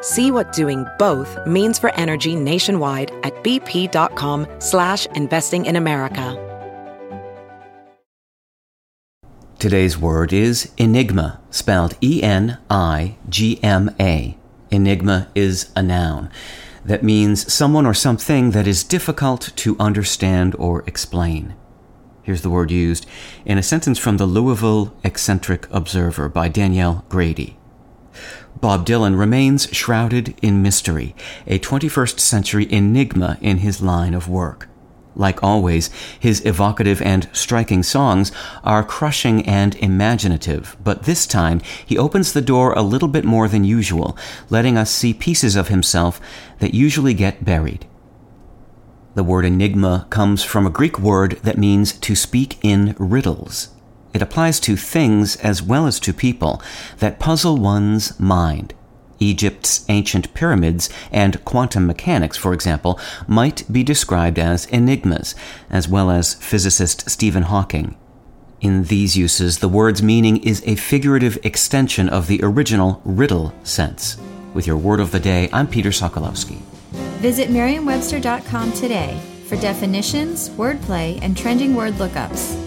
[0.00, 6.46] See what doing both means for energy nationwide at bp.com slash investing in America.
[9.58, 12.58] Today's word is enigma, spelled E-N-I-G-M-A.
[14.70, 16.30] Enigma is a noun
[16.84, 21.54] that means someone or something that is difficult to understand or explain.
[22.22, 23.06] Here's the word used
[23.44, 27.59] in a sentence from the Louisville Eccentric Observer by Danielle Grady.
[28.60, 31.14] Bob Dylan remains shrouded in mystery,
[31.46, 34.68] a 21st century enigma in his line of work.
[35.16, 38.30] Like always, his evocative and striking songs
[38.62, 43.48] are crushing and imaginative, but this time he opens the door a little bit more
[43.48, 44.16] than usual,
[44.50, 46.20] letting us see pieces of himself
[46.58, 47.86] that usually get buried.
[49.14, 53.70] The word enigma comes from a Greek word that means to speak in riddles.
[54.12, 56.62] It applies to things as well as to people
[56.98, 58.74] that puzzle one's mind.
[59.20, 65.34] Egypt's ancient pyramids and quantum mechanics, for example, might be described as enigmas,
[65.68, 67.96] as well as physicist Stephen Hawking.
[68.60, 74.16] In these uses, the word's meaning is a figurative extension of the original riddle sense.
[74.52, 76.58] With your word of the day, I'm Peter Sokolowski.
[77.20, 82.59] Visit Merriam-Webster.com today for definitions, wordplay, and trending word lookups.